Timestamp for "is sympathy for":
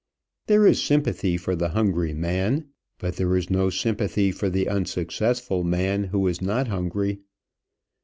0.65-1.55